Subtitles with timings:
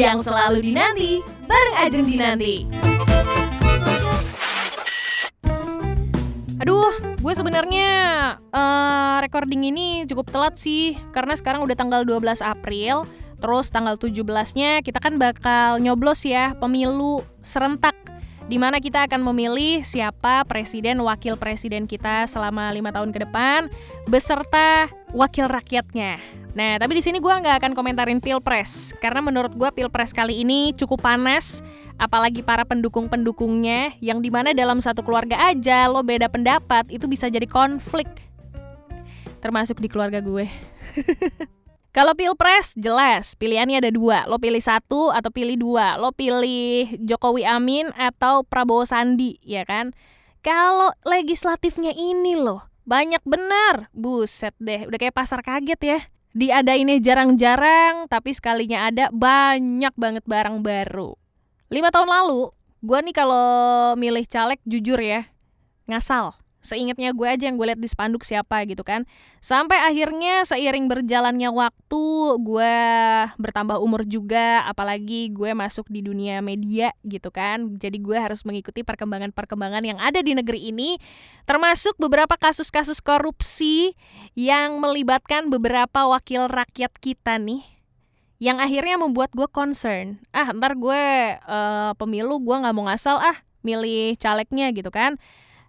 [0.00, 2.64] yang selalu dinanti bareng Ajeng Dinanti.
[6.56, 6.88] Aduh,
[7.20, 7.90] gue sebenarnya
[8.48, 13.04] uh, recording ini cukup telat sih karena sekarang udah tanggal 12 April.
[13.40, 17.99] Terus tanggal 17-nya kita kan bakal nyoblos ya pemilu serentak
[18.50, 23.70] di mana kita akan memilih siapa presiden wakil presiden kita selama lima tahun ke depan
[24.10, 26.18] beserta wakil rakyatnya.
[26.50, 30.74] Nah, tapi di sini gue nggak akan komentarin pilpres karena menurut gue pilpres kali ini
[30.74, 31.62] cukup panas,
[31.94, 37.30] apalagi para pendukung-pendukungnya yang di mana dalam satu keluarga aja lo beda pendapat itu bisa
[37.30, 38.10] jadi konflik,
[39.38, 40.50] termasuk di keluarga gue.
[41.90, 43.34] Kalau pilpres jelas.
[43.34, 48.86] Pilihannya ada dua, lo pilih satu atau pilih dua, lo pilih Jokowi Amin atau Prabowo
[48.86, 49.90] Sandi, ya kan?
[50.38, 55.98] Kalau legislatifnya ini loh, banyak benar, buset deh, udah kayak pasar kaget ya.
[56.30, 61.18] Diadainnya jarang-jarang, tapi sekalinya ada banyak banget barang baru.
[61.74, 62.54] Lima tahun lalu,
[62.86, 63.46] gue nih kalau
[63.98, 65.26] milih caleg jujur ya,
[65.90, 69.08] ngasal seingatnya gue aja yang gue lihat di spanduk siapa gitu kan.
[69.40, 72.04] Sampai akhirnya seiring berjalannya waktu
[72.44, 72.76] gue
[73.40, 77.80] bertambah umur juga apalagi gue masuk di dunia media gitu kan.
[77.80, 81.00] Jadi gue harus mengikuti perkembangan-perkembangan yang ada di negeri ini
[81.48, 83.96] termasuk beberapa kasus-kasus korupsi
[84.36, 87.64] yang melibatkan beberapa wakil rakyat kita nih
[88.40, 90.20] yang akhirnya membuat gue concern.
[90.32, 91.02] Ah ntar gue
[91.40, 95.20] uh, pemilu gue nggak mau ngasal ah milih calegnya gitu kan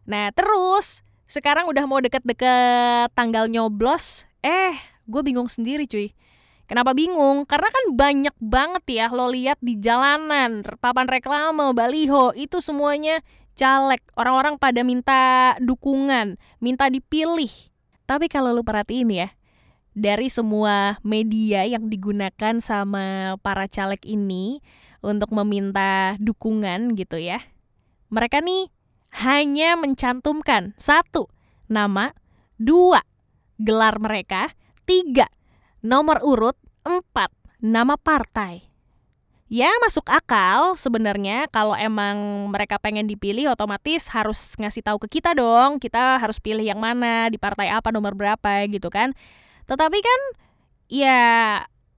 [0.06, 4.76] Nah terus sekarang udah mau deket-deket tanggal nyoblos, eh
[5.08, 6.12] gue bingung sendiri cuy.
[6.72, 7.44] Kenapa bingung?
[7.44, 13.20] Karena kan banyak banget ya lo lihat di jalanan, papan reklame, baliho, itu semuanya
[13.60, 14.00] caleg.
[14.16, 17.52] Orang-orang pada minta dukungan, minta dipilih.
[18.08, 19.36] Tapi kalau lo perhatiin ya,
[19.92, 24.64] dari semua media yang digunakan sama para caleg ini
[25.04, 27.44] untuk meminta dukungan gitu ya.
[28.12, 28.72] Mereka nih
[29.12, 31.28] hanya mencantumkan satu
[31.68, 32.16] nama,
[32.56, 33.04] dua
[33.60, 34.56] gelar mereka,
[34.88, 35.28] tiga
[35.84, 36.58] nomor urut,
[36.88, 37.30] empat
[37.62, 38.72] nama partai.
[39.52, 45.36] Ya masuk akal sebenarnya kalau emang mereka pengen dipilih otomatis harus ngasih tahu ke kita
[45.36, 49.12] dong kita harus pilih yang mana di partai apa nomor berapa gitu kan.
[49.68, 50.22] Tetapi kan
[50.88, 51.20] ya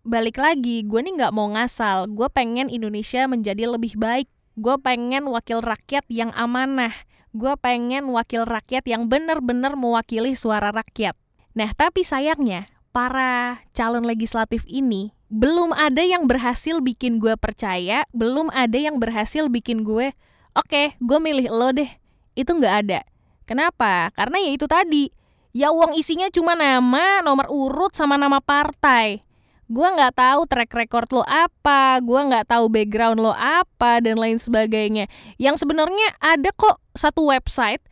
[0.02, 5.26] balik lagi gue nih nggak mau ngasal gue pengen Indonesia menjadi lebih baik Gue pengen
[5.34, 6.94] wakil rakyat yang amanah.
[7.34, 11.18] Gue pengen wakil rakyat yang benar-benar mewakili suara rakyat.
[11.58, 18.54] Nah, tapi sayangnya para calon legislatif ini belum ada yang berhasil bikin gue percaya, belum
[18.54, 20.14] ada yang berhasil bikin gue,
[20.54, 21.90] oke, okay, gue milih lo deh.
[22.38, 23.02] Itu nggak ada.
[23.50, 24.14] Kenapa?
[24.14, 25.10] Karena ya itu tadi,
[25.50, 29.23] ya uang isinya cuma nama, nomor urut, sama nama partai
[29.72, 34.38] gue nggak tahu track record lo apa, gue nggak tahu background lo apa dan lain
[34.40, 35.08] sebagainya.
[35.40, 37.84] Yang sebenarnya ada kok satu website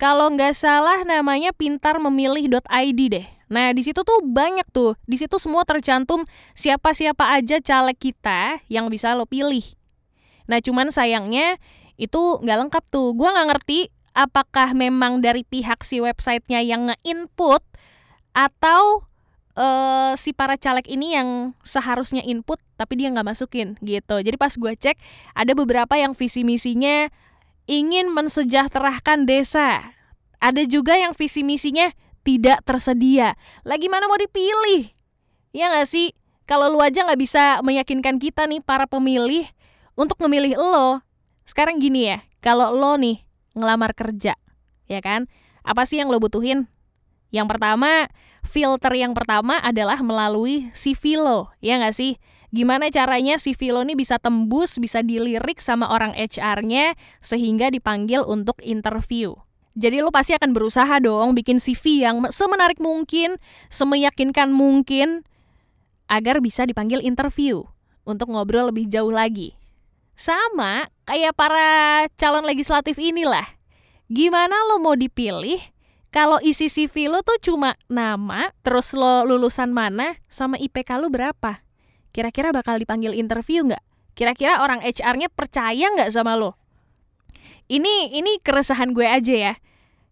[0.00, 3.26] kalau nggak salah namanya pintarmemilih.id deh.
[3.50, 6.22] Nah di situ tuh banyak tuh, di situ semua tercantum
[6.54, 9.62] siapa-siapa aja caleg kita yang bisa lo pilih.
[10.46, 11.58] Nah cuman sayangnya
[12.00, 13.12] itu nggak lengkap tuh.
[13.12, 17.62] Gue nggak ngerti apakah memang dari pihak si websitenya yang nge-input
[18.34, 19.09] atau
[19.60, 24.16] uh, si para caleg ini yang seharusnya input tapi dia nggak masukin gitu.
[24.24, 24.96] Jadi pas gue cek
[25.36, 27.12] ada beberapa yang visi misinya
[27.68, 29.92] ingin mensejahterakan desa.
[30.40, 31.92] Ada juga yang visi misinya
[32.24, 33.36] tidak tersedia.
[33.62, 34.88] Lagi mana mau dipilih?
[35.52, 36.16] Ya nggak sih?
[36.48, 39.46] Kalau lu aja nggak bisa meyakinkan kita nih para pemilih
[39.94, 41.04] untuk memilih lo.
[41.46, 43.22] Sekarang gini ya, kalau lo nih
[43.54, 44.34] ngelamar kerja,
[44.90, 45.30] ya kan?
[45.62, 46.66] Apa sih yang lo butuhin?
[47.30, 48.10] Yang pertama,
[48.44, 52.16] filter yang pertama adalah melalui CV lo, ya nggak sih?
[52.50, 58.58] Gimana caranya CV lo ini bisa tembus, bisa dilirik sama orang HR-nya sehingga dipanggil untuk
[58.66, 59.38] interview.
[59.78, 63.38] Jadi lo pasti akan berusaha dong bikin CV yang semenarik mungkin,
[63.70, 65.22] semeyakinkan mungkin
[66.10, 67.62] agar bisa dipanggil interview
[68.02, 69.54] untuk ngobrol lebih jauh lagi.
[70.18, 73.46] Sama kayak para calon legislatif inilah.
[74.10, 75.62] Gimana lo mau dipilih
[76.10, 81.62] kalau isi CV lo tuh cuma nama, terus lo lulusan mana, sama IPK lo berapa?
[82.10, 83.82] Kira-kira bakal dipanggil interview nggak?
[84.18, 86.58] Kira-kira orang HR-nya percaya nggak sama lo?
[87.70, 89.54] Ini ini keresahan gue aja ya.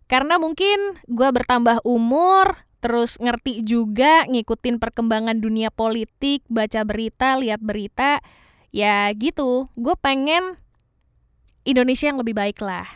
[0.06, 7.58] Karena mungkin gue bertambah umur, terus ngerti juga ngikutin perkembangan dunia politik, baca berita, lihat
[7.58, 8.22] berita,
[8.70, 9.66] ya gitu.
[9.74, 10.54] Gue pengen
[11.66, 12.86] Indonesia yang lebih baik lah.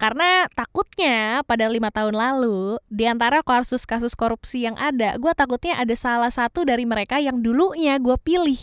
[0.00, 5.92] Karena takutnya pada lima tahun lalu, di antara kasus-kasus korupsi yang ada, gue takutnya ada
[5.92, 8.56] salah satu dari mereka yang dulunya gue pilih.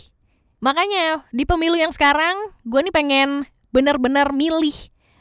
[0.58, 2.34] Makanya di pemilu yang sekarang
[2.66, 4.74] gue nih pengen bener-bener milih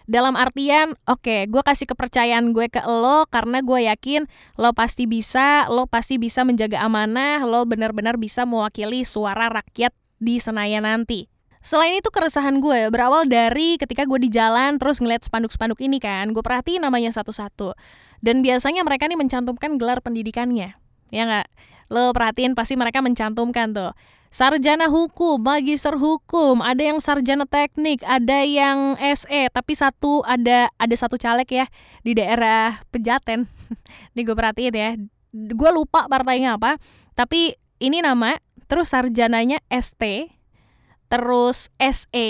[0.09, 4.25] dalam artian oke okay, gue kasih kepercayaan gue ke lo karena gue yakin
[4.55, 10.39] lo pasti bisa lo pasti bisa menjaga amanah lo benar-benar bisa mewakili suara rakyat di
[10.39, 11.27] Senayan nanti
[11.67, 16.31] Selain itu keresahan gue berawal dari ketika gue di jalan terus ngeliat spanduk-spanduk ini kan.
[16.31, 17.75] Gue perhatiin namanya satu-satu.
[18.23, 20.79] Dan biasanya mereka nih mencantumkan gelar pendidikannya.
[21.11, 21.47] Ya nggak?
[21.91, 23.91] Lo perhatiin pasti mereka mencantumkan tuh.
[24.31, 30.95] Sarjana hukum, magister hukum, ada yang sarjana teknik, ada yang SE, tapi satu ada ada
[30.95, 31.65] satu caleg ya
[31.99, 33.43] di daerah Pejaten.
[34.15, 34.95] Nih gue perhatiin ya.
[35.35, 36.79] Gue lupa partainya apa,
[37.11, 38.39] tapi ini nama,
[38.71, 40.31] terus sarjananya ST,
[41.07, 42.27] terus SE,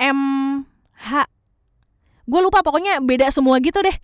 [0.00, 1.08] MH.
[2.24, 3.96] Gue lupa pokoknya beda semua gitu deh.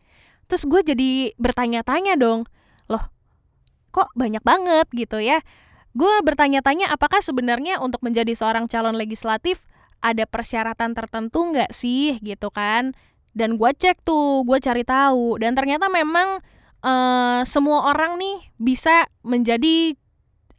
[0.49, 2.49] Terus gue jadi bertanya-tanya dong,
[2.89, 3.05] loh
[3.93, 5.41] kok banyak banget gitu ya?
[5.97, 9.65] Gue bertanya-tanya apakah sebenarnya untuk menjadi seorang calon legislatif
[9.99, 12.21] ada persyaratan tertentu nggak sih?
[12.21, 12.93] Gitu kan.
[13.33, 15.41] Dan gue cek tuh gue cari tahu.
[15.41, 16.45] Dan ternyata memang
[16.85, 19.97] uh, semua orang nih bisa menjadi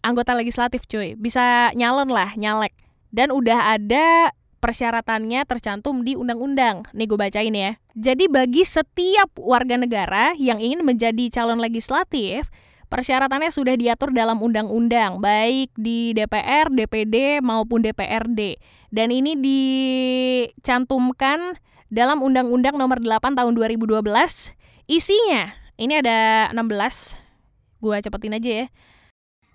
[0.01, 1.13] anggota legislatif cuy.
[1.15, 2.73] Bisa nyalon lah nyalek
[3.09, 6.83] dan udah ada persyaratannya tercantum di undang-undang.
[6.91, 7.79] Nih gue bacain ya.
[7.95, 12.51] Jadi bagi setiap warga negara yang ingin menjadi calon legislatif,
[12.89, 18.57] Persyaratannya sudah diatur dalam undang-undang, baik di DPR, DPD maupun DPRD.
[18.89, 21.61] Dan ini dicantumkan
[21.93, 24.01] dalam Undang-Undang Nomor 8 Tahun 2012.
[24.89, 27.13] Isinya ini ada 16.
[27.77, 28.73] Gua cepetin aja ya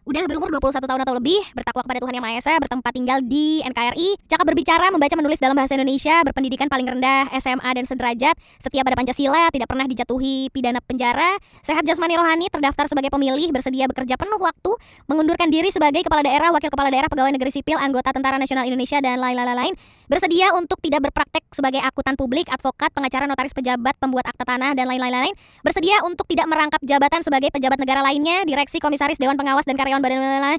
[0.04, 3.64] udah berumur 21 tahun atau lebih, bertakwa kepada Tuhan Yang Maha Esa, bertempat tinggal di
[3.64, 8.84] NKRI, cakap berbicara, membaca, menulis dalam bahasa Indonesia, berpendidikan paling rendah SMA dan sederajat, setia
[8.84, 14.20] pada Pancasila, tidak pernah dijatuhi pidana penjara, sehat jasmani rohani, terdaftar sebagai pemilih, bersedia bekerja
[14.20, 14.76] penuh waktu,
[15.08, 19.00] mengundurkan diri sebagai kepala daerah, wakil kepala daerah, pegawai negeri sipil, anggota Tentara Nasional Indonesia
[19.00, 19.72] dan lain-lain,
[20.04, 24.84] bersedia untuk tidak berpraktek sebagai akuntan publik, advokat, pengacara, notaris pejabat, pembuat akta tanah dan
[24.84, 25.32] lain-lain,
[25.64, 29.93] bersedia untuk tidak merangkap jabatan sebagai pejabat negara lainnya, direksi, komisaris, dewan pengawas dan karyawan
[30.02, 30.58] karyawan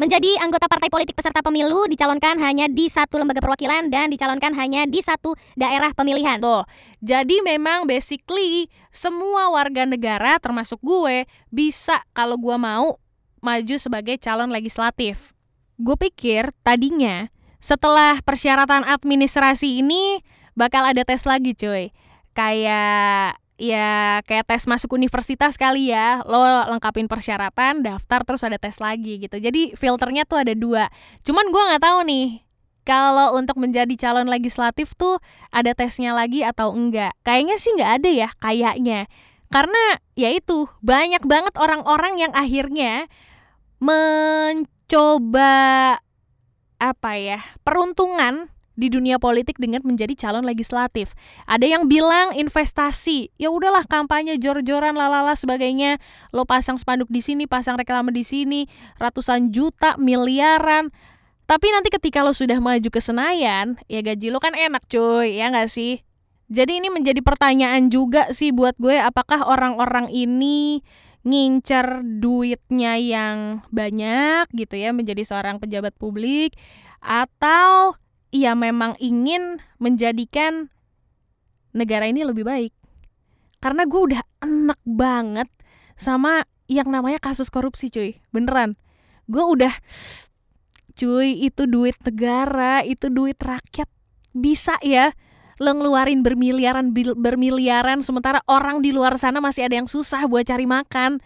[0.00, 4.88] menjadi anggota partai politik peserta pemilu dicalonkan hanya di satu lembaga perwakilan dan dicalonkan hanya
[4.88, 6.42] di satu daerah pemilihan.
[6.42, 6.66] Tuh,
[6.98, 12.98] jadi memang basically semua warga negara termasuk gue bisa kalau gue mau
[13.38, 15.36] maju sebagai calon legislatif.
[15.78, 17.30] Gue pikir tadinya
[17.62, 20.18] setelah persyaratan administrasi ini
[20.58, 21.94] bakal ada tes lagi cuy.
[22.32, 26.24] Kayak ya kayak tes masuk universitas kali ya.
[26.24, 29.36] Lo lengkapin persyaratan daftar terus ada tes lagi gitu.
[29.38, 30.88] Jadi filternya tuh ada dua.
[31.26, 32.42] Cuman gue nggak tahu nih
[32.82, 35.22] kalau untuk menjadi calon legislatif tuh
[35.54, 37.14] ada tesnya lagi atau enggak?
[37.22, 39.06] Kayaknya sih nggak ada ya kayaknya.
[39.52, 43.06] Karena ya itu banyak banget orang-orang yang akhirnya
[43.82, 45.52] mencoba
[46.82, 51.12] apa ya peruntungan di dunia politik dengan menjadi calon legislatif.
[51.44, 56.00] Ada yang bilang investasi, ya udahlah kampanye jor-joran lalala sebagainya.
[56.32, 58.64] Lo pasang spanduk di sini, pasang reklame di sini,
[58.96, 60.88] ratusan juta, miliaran.
[61.44, 65.52] Tapi nanti ketika lo sudah maju ke Senayan, ya gaji lo kan enak cuy, ya
[65.52, 66.00] nggak sih?
[66.52, 70.84] Jadi ini menjadi pertanyaan juga sih buat gue, apakah orang-orang ini
[71.22, 76.58] ngincer duitnya yang banyak gitu ya menjadi seorang pejabat publik
[76.98, 77.94] atau
[78.32, 80.72] ia memang ingin menjadikan
[81.76, 82.72] negara ini lebih baik.
[83.60, 85.48] Karena gue udah enak banget
[85.94, 88.18] sama yang namanya kasus korupsi cuy.
[88.32, 88.80] Beneran.
[89.28, 89.70] Gue udah
[90.96, 93.86] cuy itu duit negara, itu duit rakyat.
[94.32, 95.12] Bisa ya
[95.60, 100.66] lo ngeluarin bermiliaran bermiliaran sementara orang di luar sana masih ada yang susah buat cari
[100.66, 101.22] makan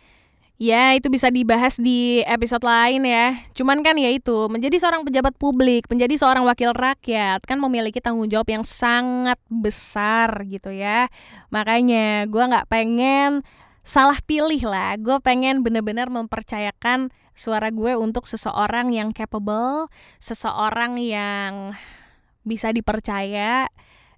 [0.57, 3.45] Ya, itu bisa dibahas di episode lain ya.
[3.53, 8.25] Cuman kan ya itu, menjadi seorang pejabat publik, menjadi seorang wakil rakyat kan memiliki tanggung
[8.33, 11.13] jawab yang sangat besar gitu ya.
[11.53, 13.45] Makanya gue nggak pengen
[13.85, 14.97] salah pilih lah.
[14.97, 19.93] Gue pengen bener-bener mempercayakan suara gue untuk seseorang yang capable,
[20.25, 21.77] seseorang yang
[22.49, 23.69] bisa dipercaya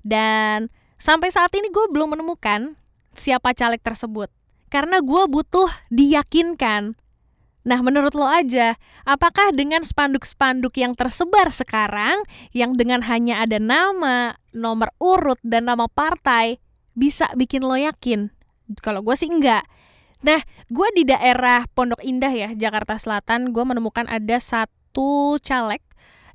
[0.06, 0.70] dan
[1.02, 2.78] sampai saat ini gue belum menemukan
[3.18, 4.30] siapa caleg tersebut
[4.68, 6.96] karena gue butuh diyakinkan.
[7.68, 12.24] Nah, menurut lo aja, apakah dengan spanduk-spanduk yang tersebar sekarang,
[12.56, 16.56] yang dengan hanya ada nama, nomor urut, dan nama partai,
[16.96, 18.32] bisa bikin lo yakin?
[18.80, 19.68] Kalau gue sih enggak.
[20.24, 20.40] Nah,
[20.72, 25.84] gue di daerah Pondok Indah ya, Jakarta Selatan, gue menemukan ada satu caleg,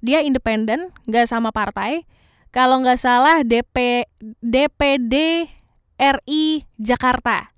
[0.06, 2.06] dia independen, nggak sama partai.
[2.54, 4.06] Kalau nggak salah DP
[4.38, 5.50] DPD
[5.98, 7.50] RI Jakarta.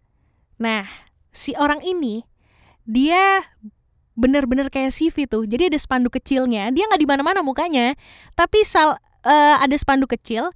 [0.61, 0.87] Nah,
[1.35, 2.23] si orang ini
[2.87, 3.43] dia
[4.15, 5.43] bener-bener kayak CV tuh.
[5.43, 7.93] Jadi ada spanduk kecilnya, dia nggak di mana-mana mukanya,
[8.33, 8.95] tapi sal
[9.27, 10.55] uh, ada spanduk kecil.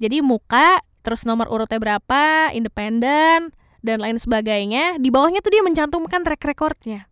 [0.00, 3.52] Jadi muka, terus nomor urutnya berapa, independen,
[3.84, 4.96] dan lain sebagainya.
[4.96, 7.06] Di bawahnya tuh dia mencantumkan track recordnya.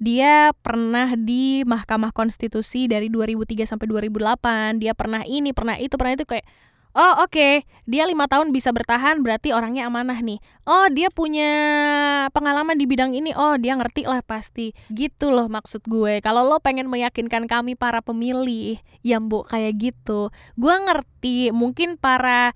[0.00, 4.82] Dia pernah di Mahkamah Konstitusi dari 2003 sampai 2008.
[4.82, 6.44] Dia pernah ini, pernah itu, pernah itu kayak
[6.94, 7.66] Oh oke, okay.
[7.90, 10.38] dia lima tahun bisa bertahan berarti orangnya amanah nih.
[10.62, 11.50] Oh dia punya
[12.30, 14.70] pengalaman di bidang ini, oh dia ngerti lah pasti.
[14.94, 16.22] Gitu loh maksud gue.
[16.22, 21.50] Kalau lo pengen meyakinkan kami para pemilih, yang bu kayak gitu, gue ngerti.
[21.50, 22.54] Mungkin para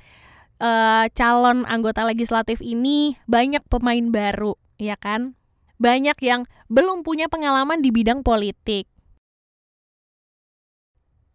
[0.62, 5.34] uh, calon anggota legislatif ini banyak pemain baru, ya kan?
[5.82, 8.86] Banyak yang belum punya pengalaman di bidang politik.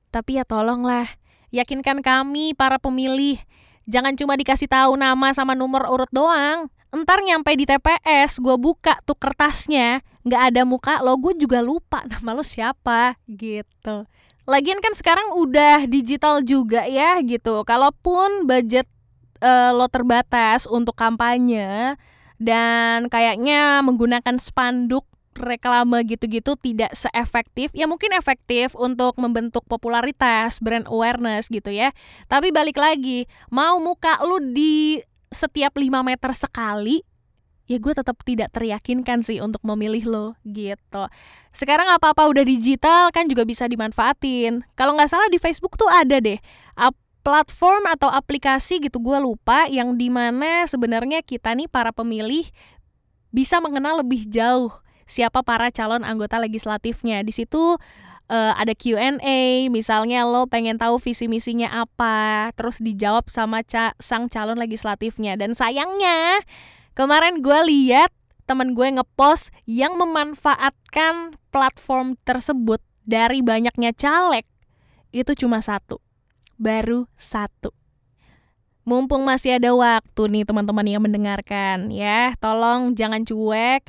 [0.07, 1.19] Tapi ya tolonglah
[1.53, 3.37] Yakinkan kami para pemilih,
[3.85, 6.65] jangan cuma dikasih tahu nama sama nomor urut doang.
[6.89, 12.01] Entar nyampe di TPS, gue buka tuh kertasnya, nggak ada muka lo, gue juga lupa
[12.09, 14.09] nama lo siapa gitu.
[14.49, 17.61] Lagian kan sekarang udah digital juga ya gitu.
[17.61, 18.89] Kalaupun budget
[19.45, 21.95] uh, lo terbatas untuk kampanye
[22.41, 25.05] dan kayaknya menggunakan spanduk
[25.37, 27.69] reklame gitu-gitu tidak seefektif.
[27.73, 31.91] Ya mungkin efektif untuk membentuk popularitas brand awareness gitu ya.
[32.29, 35.01] Tapi balik lagi mau muka lu di
[35.33, 37.01] setiap 5 meter sekali
[37.63, 41.07] ya gue tetap tidak teryakinkan sih untuk memilih lo gitu.
[41.55, 44.67] Sekarang apa-apa udah digital kan juga bisa dimanfaatin.
[44.75, 46.37] Kalau nggak salah di Facebook tuh ada deh
[47.23, 52.51] platform atau aplikasi gitu gue lupa yang di mana sebenarnya kita nih para pemilih
[53.31, 54.69] bisa mengenal lebih jauh
[55.13, 57.21] siapa para calon anggota legislatifnya.
[57.21, 57.77] Di situ
[58.33, 64.25] uh, ada Q&A, misalnya lo pengen tahu visi misinya apa, terus dijawab sama ca sang
[64.25, 65.37] calon legislatifnya.
[65.37, 66.41] Dan sayangnya
[66.97, 68.09] kemarin gue lihat
[68.49, 74.43] temen gue ngepost yang memanfaatkan platform tersebut dari banyaknya caleg
[75.13, 76.01] itu cuma satu,
[76.57, 77.69] baru satu.
[78.83, 83.87] Mumpung masih ada waktu nih teman-teman yang mendengarkan ya, tolong jangan cuek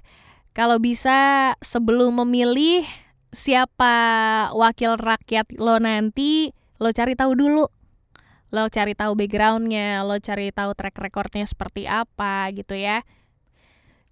[0.55, 2.87] kalau bisa sebelum memilih
[3.35, 3.95] siapa
[4.55, 7.67] wakil rakyat lo nanti, lo cari tahu dulu.
[8.55, 13.03] Lo cari tahu backgroundnya, lo cari tahu track recordnya seperti apa gitu ya.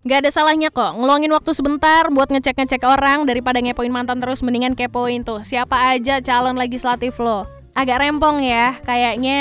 [0.03, 4.75] Gak ada salahnya kok ngeluangin waktu sebentar buat ngecek-ngecek orang daripada ngepoin mantan terus mendingan
[4.75, 7.47] kepoin tuh siapa aja calon legislatif lo.
[7.79, 9.41] Agak rempong ya, kayaknya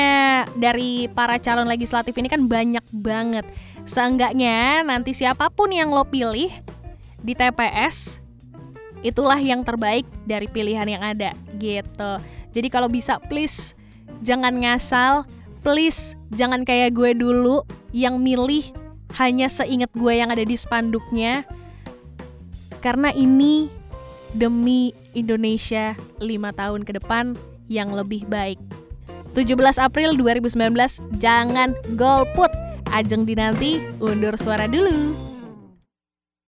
[0.53, 3.43] dari para calon legislatif ini kan banyak banget.
[3.89, 6.53] Seenggaknya nanti siapa pun yang lo pilih,
[7.21, 8.21] di TPS
[9.01, 12.11] itulah yang terbaik dari pilihan yang ada gitu.
[12.53, 13.73] Jadi kalau bisa please
[14.21, 15.25] jangan ngasal,
[15.65, 18.65] please jangan kayak gue dulu yang milih
[19.17, 21.45] hanya seingat gue yang ada di spanduknya.
[22.81, 23.69] Karena ini
[24.33, 26.25] demi Indonesia 5
[26.57, 27.37] tahun ke depan
[27.69, 28.57] yang lebih baik.
[29.31, 30.57] 17 April 2019
[31.21, 32.51] jangan golput.
[32.91, 35.30] Ajeng dinanti undur suara dulu.